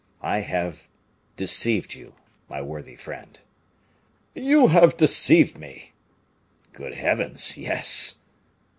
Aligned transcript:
I 0.23 0.39
have 0.39 0.87
deceived 1.35 1.93
you, 1.93 2.15
my 2.49 2.59
worthy 2.59 2.95
friend." 2.95 3.39
"You 4.33 4.69
have 4.69 4.97
deceived 4.97 5.59
me!" 5.59 5.91
"Good 6.73 6.95
Heavens! 6.95 7.55
yes." 7.55 8.17